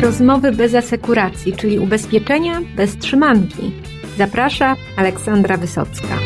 [0.00, 3.72] rozmowy bez asekuracji, czyli ubezpieczenia bez trzymanki.
[4.18, 6.18] Zaprasza Aleksandra Wysocka.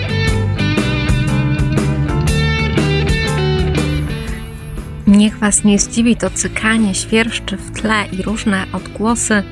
[5.06, 9.42] Niech Was nie zdziwi to cykanie świerszczy w tle i różne odgłosy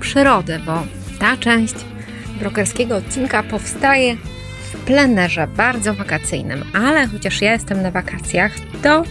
[0.00, 0.82] przyrody, bo
[1.18, 1.74] ta część
[2.40, 4.16] brokerskiego odcinka powstaje
[4.72, 6.64] w plenerze bardzo wakacyjnym.
[6.74, 8.52] Ale chociaż ja jestem na wakacjach,
[8.82, 9.04] to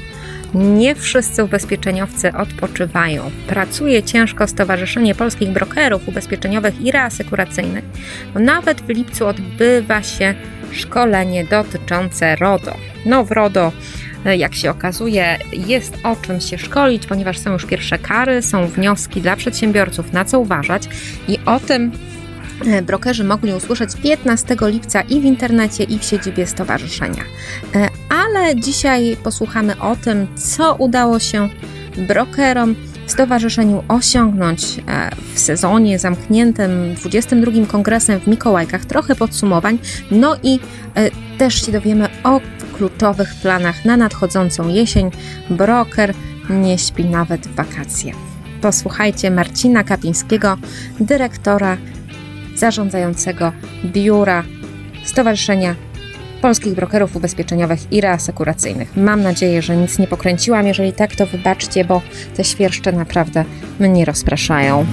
[0.54, 3.32] nie wszyscy ubezpieczeniowcy odpoczywają.
[3.48, 7.86] Pracuje ciężko Stowarzyszenie Polskich Brokerów Ubezpieczeniowych i Reasekuracyjnych.
[8.36, 10.34] Nawet w lipcu odbywa się
[10.72, 12.78] szkolenie dotyczące RODO.
[13.06, 13.72] No w RODO
[14.38, 19.22] jak się okazuje, jest o czym się szkolić, ponieważ są już pierwsze kary, są wnioski
[19.22, 20.84] dla przedsiębiorców, na co uważać
[21.28, 21.92] i o tym
[22.68, 27.24] e, brokerzy mogli usłyszeć 15 lipca i w internecie, i w siedzibie stowarzyszenia.
[28.32, 31.50] E, ale dzisiaj posłuchamy o tym, co udało się
[31.98, 32.76] brokerom
[33.08, 39.80] stowarzyszeniu osiągnąć e, w sezonie zamkniętym 22 kongresem w Mikołajkach, trochę podsumowań,
[40.12, 40.60] no i
[41.38, 42.42] też się dowiemy o
[42.74, 45.12] kluczowych planach na nadchodzącą jesień.
[45.50, 46.14] Broker
[46.50, 48.14] nie śpi nawet w wakacje.
[48.62, 50.58] Posłuchajcie Marcina Kapińskiego,
[51.00, 51.78] dyrektora
[52.56, 53.52] zarządzającego
[53.86, 54.44] biura
[55.04, 55.76] Stowarzyszenia
[56.42, 58.98] Polskich Brokerów Ubezpieczeniowych i Reasekuracyjnych.
[58.98, 60.68] Mam nadzieję, że nic nie pokręciłam.
[60.68, 62.02] Jeżeli tak, to wybaczcie, bo
[62.36, 63.46] te świerszcze naprawdę
[63.80, 64.86] mnie rozpraszają.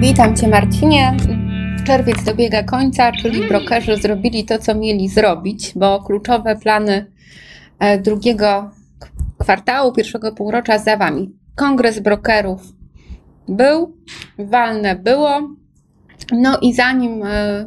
[0.00, 1.16] Witam Cię Marcinie
[1.86, 7.06] czerwiec dobiega końca, czyli brokerzy zrobili to, co mieli zrobić, bo kluczowe plany
[7.78, 8.70] e, drugiego
[9.38, 11.32] kwartału, pierwszego półrocza za Wami.
[11.54, 12.62] Kongres brokerów
[13.48, 13.96] był,
[14.38, 15.50] walne było.
[16.32, 17.64] No i zanim e,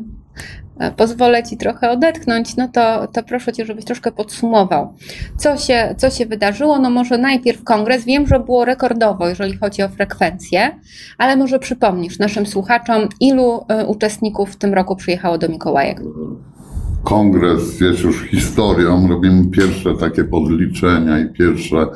[0.79, 4.93] E, pozwolę Ci trochę odetchnąć, no to, to proszę Cię, żebyś troszkę podsumował,
[5.37, 6.79] co się, co się wydarzyło.
[6.79, 8.05] No może najpierw kongres.
[8.05, 10.79] Wiem, że było rekordowo, jeżeli chodzi o frekwencję,
[11.17, 16.01] ale może przypomnisz naszym słuchaczom, ilu e, uczestników w tym roku przyjechało do Mikołajek?
[17.03, 19.07] Kongres jest już historią.
[19.07, 21.87] Robimy pierwsze takie podliczenia i pierwsze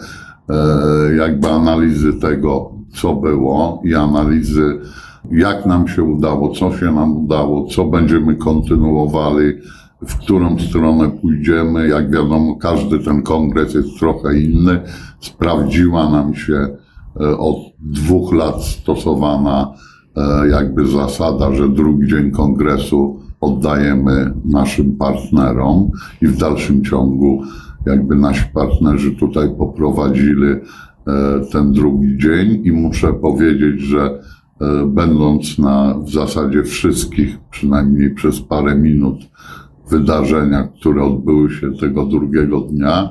[1.18, 4.80] jakby analizy tego, co było i analizy
[5.32, 9.54] jak nam się udało, co się nam udało, co będziemy kontynuowali,
[10.08, 11.88] w którą stronę pójdziemy.
[11.88, 14.80] Jak wiadomo, każdy ten kongres jest trochę inny.
[15.20, 16.68] Sprawdziła nam się
[17.22, 19.74] e, od dwóch lat stosowana
[20.16, 25.90] e, jakby zasada, że drugi dzień kongresu oddajemy naszym partnerom
[26.22, 27.44] i w dalszym ciągu
[27.86, 30.60] jakby nasi partnerzy tutaj poprowadzili e,
[31.52, 34.20] ten drugi dzień i muszę powiedzieć, że
[34.88, 39.20] będąc na w zasadzie wszystkich, przynajmniej przez parę minut,
[39.90, 43.10] wydarzeniach, które odbyły się tego drugiego dnia,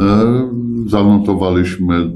[0.00, 0.24] e,
[0.86, 2.10] zanotowaliśmy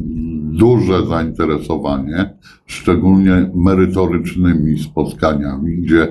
[0.53, 2.35] duże zainteresowanie,
[2.67, 6.09] szczególnie merytorycznymi spotkaniami, gdzie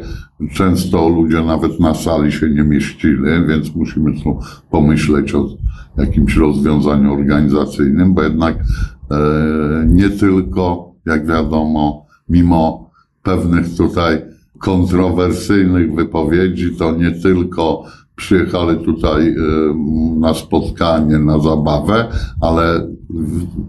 [0.54, 4.40] często ludzie nawet na sali się nie mieścili, więc musimy tu
[4.72, 5.48] pomyśleć o
[5.98, 8.56] jakimś rozwiązaniu organizacyjnym, bo jednak
[9.12, 9.18] e,
[9.88, 12.90] nie tylko, jak wiadomo, mimo
[13.24, 14.22] pewnych tutaj
[14.60, 17.84] kontrowersyjnych wypowiedzi, to nie tylko
[18.16, 19.36] przyjechali tutaj y,
[20.20, 22.08] na spotkanie, na zabawę,
[22.42, 22.88] ale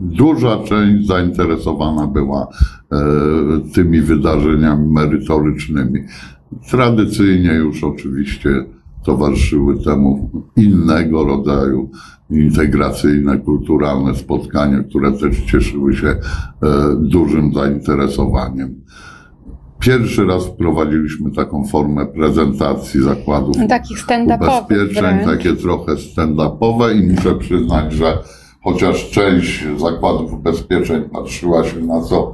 [0.01, 6.05] duża część zainteresowana była y, tymi wydarzeniami merytorycznymi.
[6.71, 8.65] Tradycyjnie już oczywiście
[9.09, 11.91] towarzyszyły temu innego rodzaju
[12.31, 16.19] integracyjne, kulturalne spotkania, które też cieszyły się e,
[16.99, 18.81] dużym zainteresowaniem.
[19.81, 24.07] Pierwszy raz wprowadziliśmy taką formę prezentacji zakładów Takich
[24.41, 28.19] ubezpieczeń, takie trochę stand-upowe i muszę przyznać, że
[28.63, 32.33] chociaż część zakładów ubezpieczeń patrzyła się na to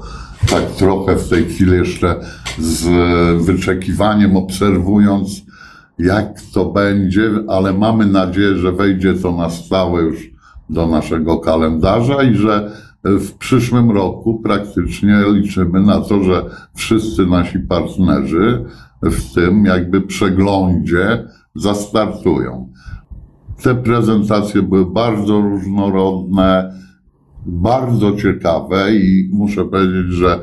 [0.51, 2.21] tak trochę w tej chwili jeszcze
[2.59, 2.87] z
[3.45, 5.45] wyczekiwaniem, obserwując
[5.99, 10.31] jak to będzie, ale mamy nadzieję, że wejdzie to na stałe już
[10.71, 12.71] do naszego kalendarza i że
[13.05, 18.65] w przyszłym roku praktycznie liczymy na to, że wszyscy nasi partnerzy
[19.03, 21.25] w tym jakby przeglądzie
[21.55, 22.73] zastartują.
[23.63, 26.75] Te prezentacje były bardzo różnorodne,
[27.47, 30.41] bardzo ciekawe i muszę powiedzieć, że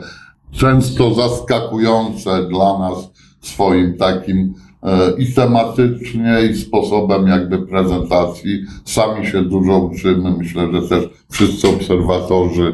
[0.52, 3.12] często zaskakujące dla nas
[3.42, 4.71] swoim takim E,
[5.18, 8.66] i tematycznie, i sposobem jakby prezentacji.
[8.86, 10.38] Sami się dużo uczymy.
[10.38, 12.74] Myślę, że też wszyscy obserwatorzy,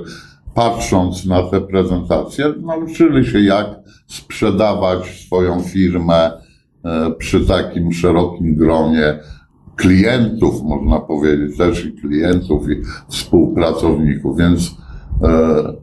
[0.53, 3.67] patrząc na te prezentacje, nauczyli się, jak
[4.07, 6.31] sprzedawać swoją firmę
[6.85, 9.19] e, przy takim szerokim gronie
[9.75, 12.75] klientów, można powiedzieć, też i klientów, i
[13.09, 14.37] współpracowników.
[14.37, 14.75] Więc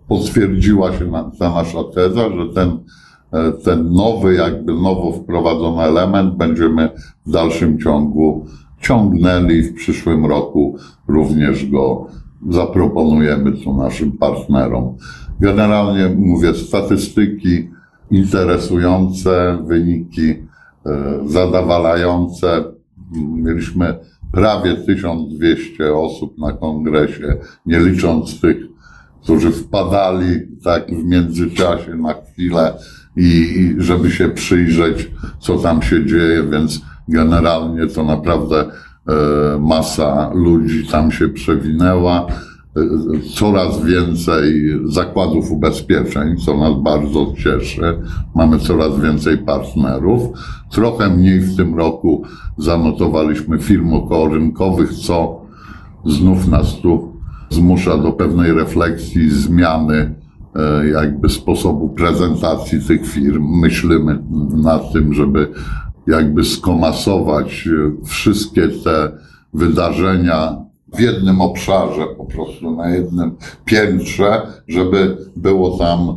[0.08, 3.03] potwierdziła się ta nasza teza, że ten, e,
[3.64, 6.90] ten nowy, jakby nowo wprowadzony element będziemy
[7.26, 8.46] w dalszym ciągu
[8.80, 10.76] ciągnęli w przyszłym roku
[11.08, 12.06] również go
[12.48, 14.96] zaproponujemy tu naszym partnerom.
[15.40, 17.70] Generalnie mówię, statystyki
[18.10, 20.36] interesujące, wyniki e,
[21.26, 22.64] zadowalające.
[23.32, 23.98] Mieliśmy
[24.32, 27.36] prawie 1200 osób na kongresie,
[27.66, 28.56] nie licząc tych,
[29.22, 30.26] którzy wpadali
[30.64, 32.72] tak w międzyczasie na chwilę
[33.16, 38.72] i, żeby się przyjrzeć, co tam się dzieje, więc generalnie to naprawdę e,
[39.60, 42.26] masa ludzi tam się przewinęła.
[42.26, 42.80] E,
[43.34, 47.98] Coraz więcej zakładów ubezpieczeń, co nas bardzo cieszy.
[48.34, 50.22] Mamy coraz więcej partnerów.
[50.70, 52.22] Trochę mniej w tym roku
[52.58, 55.40] zanotowaliśmy firm okołorynkowych, co
[56.06, 57.14] znów nas tu
[57.50, 60.14] zmusza do pewnej refleksji, zmiany
[60.92, 63.60] jakby sposobu prezentacji tych firm.
[63.60, 64.18] Myślimy
[64.56, 65.48] nad tym, żeby
[66.06, 69.12] jakby skomasować e, wszystkie te
[69.54, 70.56] wydarzenia
[70.94, 76.16] w jednym obszarze, po prostu na jednym piętrze, żeby było tam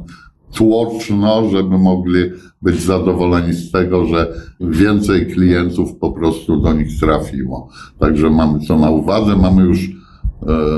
[0.53, 2.23] tłoczno, żeby mogli
[2.61, 7.69] być zadowoleni z tego, że więcej klientów po prostu do nich trafiło.
[7.99, 9.89] Także mamy to na uwadze, mamy już e,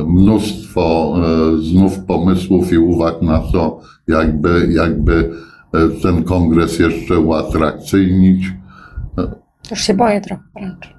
[0.07, 5.31] mnóstwo e, znów pomysłów i uwag na to, jakby, jakby
[5.74, 8.54] e, ten kongres jeszcze uatrakcyjnić.
[9.71, 10.94] Już się boję trochę wręcz.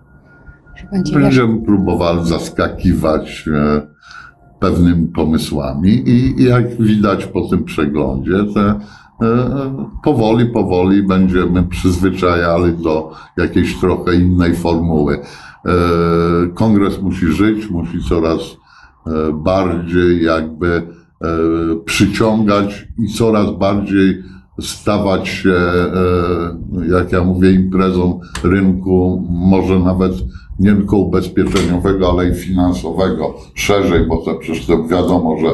[0.77, 1.21] Że będzie jeszcze...
[1.21, 3.83] Będziemy próbowali zaskakiwać e,
[4.61, 8.81] pewnymi pomysłami i, jak widać po tym przeglądzie, te e,
[10.05, 15.19] powoli, powoli będziemy przyzwyczajali do jakiejś trochę innej formuły.
[15.67, 15.73] E,
[16.55, 20.83] Kongres musi żyć, musi coraz e, bardziej jakby e,
[21.85, 24.23] przyciągać i coraz bardziej
[24.61, 25.91] stawać się, e,
[26.91, 30.13] jak ja mówię, imprezą rynku, może nawet
[30.59, 35.49] nie tylko ubezpieczeniowego, ale i finansowego szerzej, bo to przecież to wiadomo, że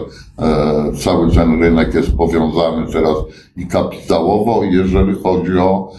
[0.98, 3.16] cały ten rynek jest powiązany teraz
[3.56, 5.92] i kapitałowo, jeżeli chodzi o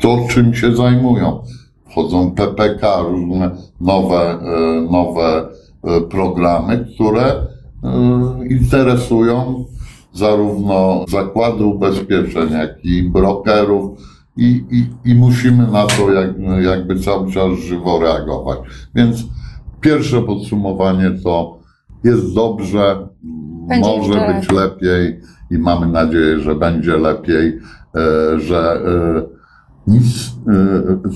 [0.00, 1.42] to, czym się zajmują.
[1.90, 3.50] Wchodzą PPK, różne
[3.80, 5.48] nowe, e, nowe
[5.84, 7.46] e, programy, które e,
[8.50, 9.64] interesują
[10.12, 13.98] zarówno zakłady ubezpieczeń, jak i brokerów
[14.36, 16.30] i, i, i musimy na to jak,
[16.62, 18.58] jakby cały czas żywo reagować.
[18.94, 19.24] Więc
[19.80, 21.58] pierwsze podsumowanie to
[22.04, 23.08] jest dobrze,
[23.68, 25.20] Będzie może być lepiej
[25.50, 27.58] i mamy nadzieję, że będzie lepiej,
[28.36, 28.80] że
[29.88, 30.36] nic,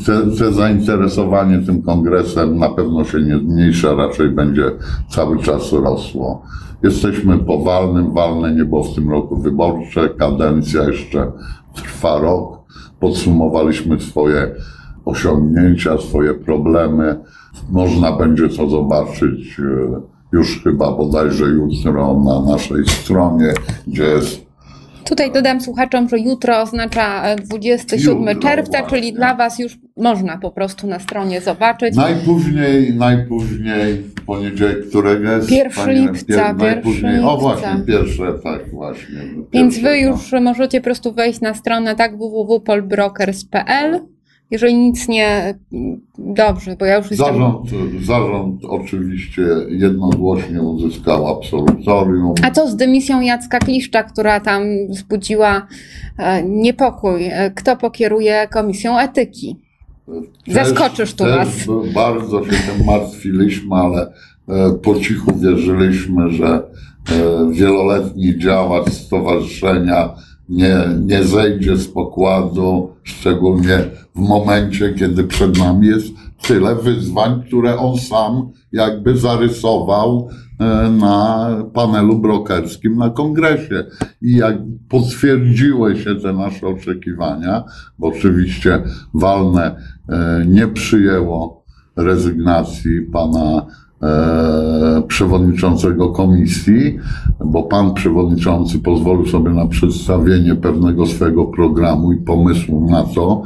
[0.07, 4.71] te, te zainteresowanie tym kongresem na pewno się nie zmniejsza, raczej będzie
[5.11, 6.43] cały czas rosło.
[6.83, 11.33] Jesteśmy po walnym, walne nie było w tym roku wyborcze, kadencja jeszcze
[11.75, 12.59] trwa rok.
[13.01, 14.55] Podsumowaliśmy swoje
[15.05, 17.19] osiągnięcia, swoje problemy.
[17.71, 20.01] Można będzie to zobaczyć e,
[20.33, 23.53] już chyba bodajże jutro na naszej stronie,
[23.87, 24.52] gdzie jest
[25.05, 28.99] Tutaj dodam słuchaczom, że jutro oznacza e, 27 Jutro, czerwca, właśnie.
[28.99, 31.97] czyli dla Was już można po prostu na stronie zobaczyć.
[31.97, 35.49] Najpóźniej, najpóźniej w poniedziałek, którego jest?
[35.49, 39.19] Pierwszy lipca, pierwszy o właśnie, pierwsze, tak właśnie.
[39.53, 40.11] Więc pierwsze, Wy no.
[40.11, 44.01] już możecie po prostu wejść na stronę tak www.polbrokers.pl.
[44.53, 45.59] Jeżeli nic nie.
[46.19, 47.27] Dobrze, bo ja już jestem.
[47.27, 47.71] Zarząd,
[48.03, 52.35] zarząd oczywiście jednogłośnie uzyskał absolutorium.
[52.43, 55.67] A co z dymisją Jacka Kliszcza, która tam wzbudziła
[56.19, 57.25] e, niepokój?
[57.25, 59.57] E, Kto pokieruje komisją etyki?
[60.49, 61.49] Zaskoczysz tu też nas.
[61.95, 64.13] Bardzo się tym martwiliśmy, ale
[64.49, 66.63] e, po cichu wierzyliśmy, że
[67.51, 70.15] wieloletni działacz stowarzyszenia
[70.53, 73.79] nie, nie zejdzie z pokładu, szczególnie
[74.15, 76.07] w momencie, kiedy przed nami jest
[76.43, 80.29] tyle wyzwań, które on sam jakby zarysował
[80.61, 83.85] e, na panelu brokerskim na kongresie.
[84.23, 84.57] I jak
[84.89, 87.65] potwierdziły się te nasze oczekiwania,
[87.99, 88.83] bo oczywiście
[89.15, 89.77] walne
[90.09, 91.65] e, nie przyjęło
[91.97, 93.67] rezygnacji pana
[94.03, 96.99] e, przewodniczącego komisji,
[97.45, 103.43] bo pan przewodniczący pozwolił sobie na przedstawienie pewnego swego programu i pomysłu na to,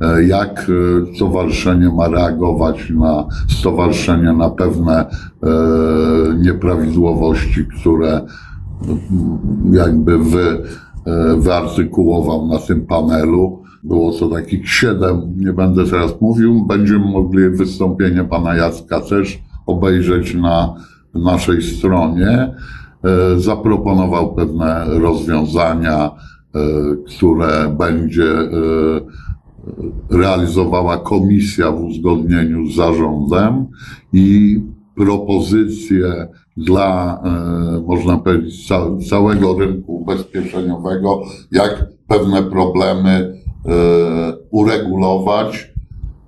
[0.00, 0.70] e, jak
[1.10, 5.06] e, stowarzyszenie ma reagować na stowarzyszenie na pewne e,
[6.38, 8.20] nieprawidłowości, które
[8.82, 10.62] mm, jakby wy,
[11.06, 13.62] e, wyartykułował na tym panelu.
[13.82, 16.66] Było to takich siedem, nie będę teraz mówił.
[16.66, 20.74] Będziemy mogli wystąpienie pana Jacka też obejrzeć na
[21.14, 22.50] naszej stronie, e,
[23.36, 26.60] zaproponował pewne rozwiązania, e,
[27.06, 28.50] które będzie e,
[30.10, 33.66] realizowała komisja w uzgodnieniu z zarządem
[34.12, 34.60] i
[34.96, 37.22] propozycje dla,
[37.86, 41.22] można powiedzieć, ca, całego rynku ubezpieczeniowego,
[41.52, 43.42] jak pewne problemy
[44.50, 45.72] uregulować,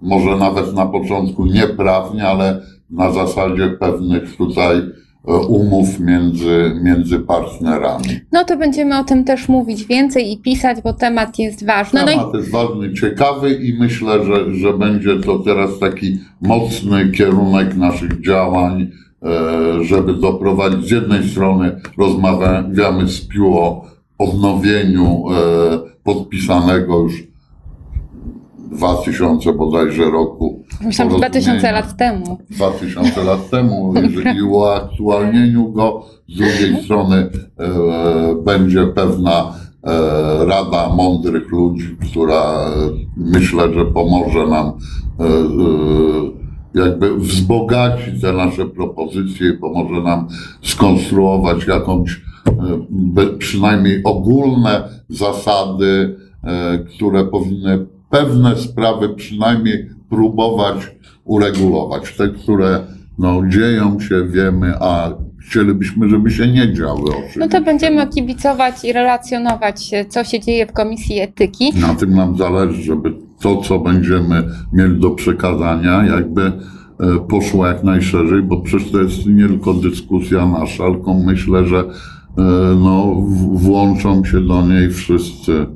[0.03, 8.21] może nawet na początku nieprawnie, ale na zasadzie pewnych tutaj e, umów między, między partnerami.
[8.33, 12.01] No to będziemy o tym też mówić więcej i pisać, bo temat jest ważny.
[12.05, 17.11] No i Temat jest ważny, ciekawy i myślę, że, że będzie to teraz taki mocny
[17.11, 18.91] kierunek naszych działań,
[19.23, 23.87] e, żeby doprowadzić z jednej strony rozmawiamy z PIU o
[24.19, 25.35] odnowieniu e,
[26.05, 27.32] podpisanego już
[28.73, 30.63] 2000 bodajże roku.
[30.85, 31.73] myślałam, że 2000 porozumienia.
[31.73, 32.39] lat temu.
[32.51, 36.07] 2000 lat temu, jeżeli i uaktualnieniu go.
[36.29, 37.31] Z drugiej strony e,
[38.45, 42.71] będzie pewna e, rada mądrych ludzi, która e,
[43.17, 45.33] myślę, że pomoże nam e, e,
[46.75, 50.29] jakby wzbogacić te nasze propozycje i pomoże nam
[50.63, 52.21] skonstruować jakąś
[53.17, 56.17] e, przynajmniej ogólne zasady,
[56.97, 60.77] które powinny pewne sprawy przynajmniej próbować
[61.25, 62.17] uregulować.
[62.17, 62.81] Te, które
[63.19, 67.41] no, dzieją się, wiemy, a chcielibyśmy, żeby się nie działy oczywiście.
[67.41, 71.73] No to będziemy kibicować i relacjonować, co się dzieje w Komisji Etyki.
[71.81, 76.53] Na tym nam zależy, żeby to, co będziemy mieli do przekazania, jakby e,
[77.29, 81.85] poszło jak najszerzej, bo przecież to jest nie tylko dyskusja nasza, tylko myślę, że e,
[82.81, 83.15] no,
[83.53, 85.67] włączą się do niej wszyscy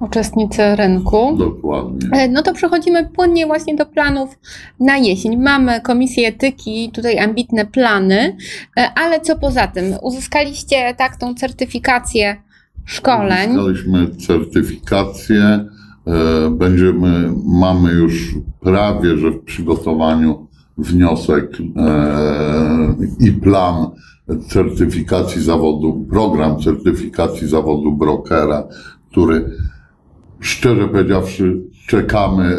[0.00, 1.36] Uczestnicy rynku.
[1.38, 2.08] dokładnie.
[2.12, 4.38] E, No to przechodzimy płynnie właśnie do planów
[4.80, 5.36] na jesień.
[5.36, 8.36] Mamy Komisję Etyki, tutaj ambitne plany,
[8.78, 9.84] e, ale co poza tym?
[10.02, 12.36] Uzyskaliście tak tą certyfikację
[12.84, 13.50] szkoleń.
[13.50, 15.42] Uzyskaliśmy certyfikację.
[16.06, 20.46] e, Będziemy, mamy już prawie, że w przygotowaniu
[20.78, 21.50] wniosek
[23.20, 23.86] i plan
[24.48, 28.64] certyfikacji zawodu, program certyfikacji zawodu brokera,
[29.10, 29.56] który
[30.42, 32.56] szczerze powiedziawszy czekamy e,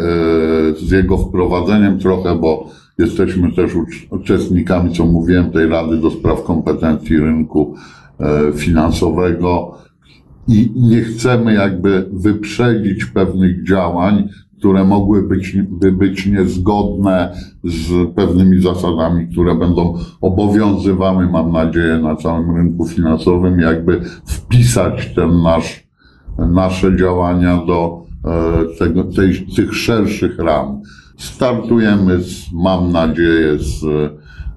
[0.86, 6.44] z jego wprowadzeniem trochę, bo jesteśmy też ucz- uczestnikami, co mówiłem, tej Rady do Spraw
[6.44, 7.76] Kompetencji Rynku
[8.20, 9.78] e, Finansowego.
[10.48, 14.30] I nie chcemy jakby wyprzedzić pewnych działań,
[14.64, 22.16] które mogły być, by być niezgodne z pewnymi zasadami, które będą obowiązywały, mam nadzieję, na
[22.16, 25.83] całym rynku finansowym, jakby wpisać ten nasz,
[26.38, 30.82] nasze działania do e, tego, tej, tych szerszych ram.
[31.18, 33.86] Startujemy, z, mam nadzieję, z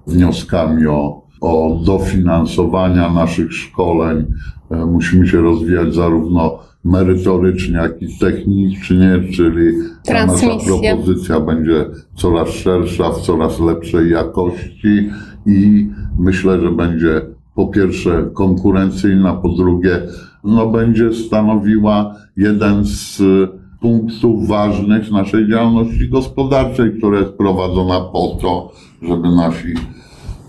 [0.07, 4.25] wnioskami o, o dofinansowania naszych szkoleń.
[4.71, 9.73] E, Musimy się rozwijać zarówno merytorycznie, jak i technicznie, czyli
[10.05, 15.11] ta nasza propozycja będzie coraz szersza, w coraz lepszej jakości
[15.47, 17.23] i myślę, że będzie
[17.55, 20.03] po pierwsze konkurencyjna, po drugie
[20.47, 23.49] no, będzie stanowiła jeden z y,
[23.81, 28.73] punktów ważnych naszej działalności gospodarczej, która jest prowadzona po to,
[29.03, 29.75] żeby nasi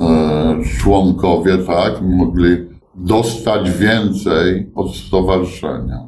[0.02, 6.08] e, członkowie tak mogli dostać więcej od stowarzyszenia.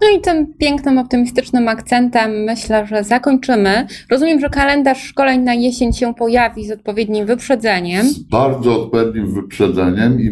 [0.00, 3.86] No i tym pięknym, optymistycznym akcentem myślę, że zakończymy.
[4.10, 8.06] Rozumiem, że kalendarz szkoleń na jesień się pojawi z odpowiednim wyprzedzeniem.
[8.06, 10.30] Z bardzo odpowiednim wyprzedzeniem i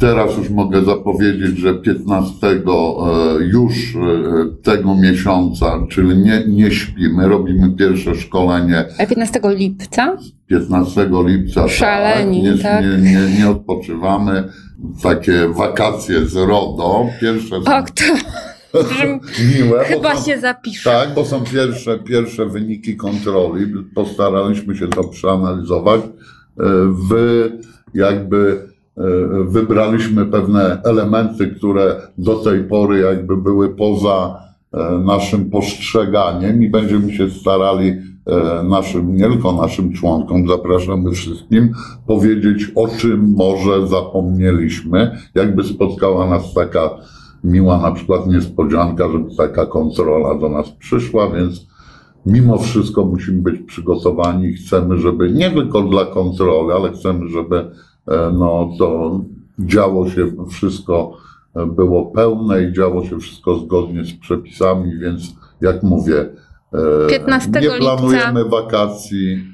[0.00, 2.54] teraz już mogę zapowiedzieć, że 15 e,
[3.40, 4.00] już e,
[4.62, 10.16] tego miesiąca, czyli nie, nie śpimy, robimy pierwsze szkolenie E, 15 lipca.
[10.46, 11.68] 15 lipca.
[11.68, 12.84] Szaleni, tak, nie, tak.
[12.84, 14.44] Nie, nie, nie odpoczywamy.
[15.02, 17.06] Takie wakacje z RODO.
[17.20, 18.04] Pierwsze są O, kto?
[19.58, 19.78] miłe.
[19.78, 20.90] bo Chyba są- się zapisze.
[20.90, 23.66] tak, bo są pierwsze, pierwsze wyniki kontroli.
[23.94, 26.00] Postaraliśmy się to przeanalizować.
[26.00, 26.08] E,
[27.08, 27.52] Wy
[27.94, 29.02] jakby e,
[29.44, 34.40] wybraliśmy pewne elementy, które do tej pory jakby były poza
[34.72, 37.92] e, naszym postrzeganiem i będziemy się starali
[38.64, 41.72] naszym, nie tylko naszym członkom, zapraszamy wszystkim,
[42.06, 45.18] powiedzieć o czym może zapomnieliśmy.
[45.34, 46.90] Jakby spotkała nas taka
[47.44, 51.66] miła na przykład niespodzianka, żeby taka kontrola do nas przyszła, więc
[52.26, 54.52] mimo wszystko musimy być przygotowani.
[54.52, 57.56] Chcemy, żeby nie tylko dla kontroli, ale chcemy, żeby
[58.08, 59.20] e, no, to
[59.58, 61.16] działo się wszystko,
[61.54, 66.28] e, było pełne i działo się wszystko zgodnie z przepisami, więc jak mówię, e,
[67.08, 67.78] 15 nie lipca.
[67.78, 69.44] planujemy wakacji.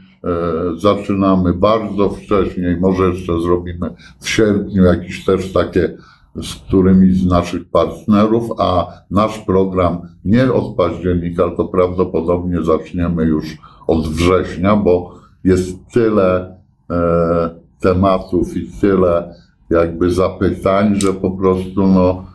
[0.76, 5.96] zaczynamy bardzo wcześnie, może jeszcze zrobimy w sierpniu jakieś też takie
[6.34, 13.58] z którymi z naszych partnerów, a nasz program nie od października, tylko prawdopodobnie zaczniemy już
[13.86, 16.56] od września, bo jest tyle
[16.90, 17.50] e,
[17.80, 19.34] tematów i tyle
[19.70, 22.29] jakby zapytań, że po prostu no, e,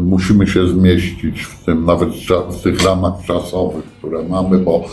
[0.00, 2.08] musimy się zmieścić w tym, nawet
[2.50, 4.84] w tych ramach czasowych, które mamy, bo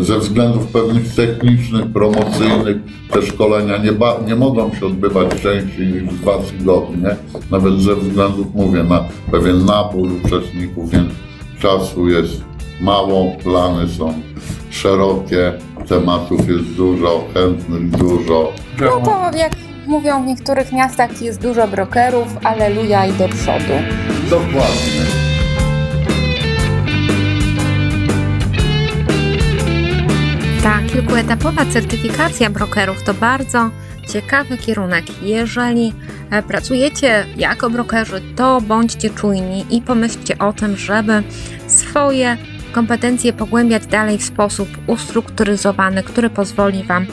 [0.00, 2.76] e, ze względów pewnych technicznych, promocyjnych
[3.10, 3.92] te szkolenia nie,
[4.26, 7.16] nie mogą się odbywać częściej niż dwa tygodnie,
[7.50, 11.08] nawet ze względów, mówię, na pewien nabór uczestników, więc
[11.58, 12.44] czasu jest
[12.80, 14.14] mało, plany są
[14.70, 15.52] szerokie,
[15.88, 18.52] tematów jest dużo, chętnych dużo.
[18.80, 19.52] No to jak
[19.86, 23.74] mówią w niektórych miastach jest dużo brokerów, aleluja i do przodu.
[24.30, 25.02] Dokładnie.
[30.62, 33.70] Ta kilkuetapowa certyfikacja brokerów to bardzo
[34.08, 35.04] ciekawy kierunek.
[35.22, 35.92] Jeżeli
[36.30, 41.22] e, pracujecie jako brokerzy, to bądźcie czujni i pomyślcie o tym, żeby
[41.66, 42.36] swoje
[42.72, 47.06] kompetencje pogłębiać dalej w sposób ustrukturyzowany, który pozwoli Wam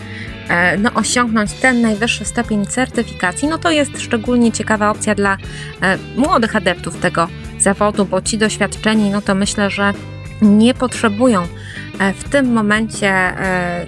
[0.79, 3.47] no, osiągnąć ten najwyższy stopień certyfikacji.
[3.47, 5.37] No to jest szczególnie ciekawa opcja dla
[5.81, 7.27] e, młodych adeptów tego
[7.59, 9.93] zawodu, bo ci doświadczeni, no to myślę, że
[10.41, 11.47] nie potrzebują
[11.99, 13.85] e, w tym momencie e,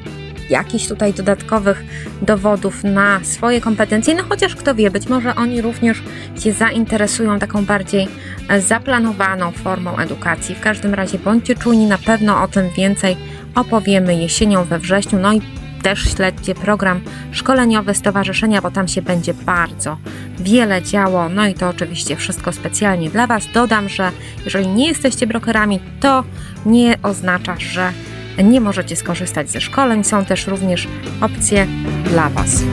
[0.49, 1.83] jakichś tutaj dodatkowych
[2.21, 6.03] dowodów na swoje kompetencje, no chociaż kto wie, być może oni również
[6.39, 8.07] się zainteresują taką bardziej
[8.49, 10.55] e, zaplanowaną formą edukacji.
[10.55, 13.17] W każdym razie bądźcie czujni, na pewno o tym więcej
[13.55, 15.41] opowiemy jesienią we wrześniu, no i
[15.85, 17.01] też śledźcie program
[17.31, 19.97] szkoleniowy Stowarzyszenia, bo tam się będzie bardzo
[20.39, 21.29] wiele działo.
[21.29, 23.43] No i to oczywiście wszystko specjalnie dla Was.
[23.53, 24.11] Dodam, że
[24.45, 26.23] jeżeli nie jesteście brokerami, to
[26.65, 27.91] nie oznacza, że
[28.43, 30.03] nie możecie skorzystać ze szkoleń.
[30.03, 30.87] Są też również
[31.21, 31.67] opcje
[32.05, 32.63] dla Was.